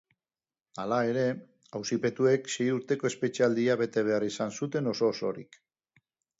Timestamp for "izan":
4.33-4.59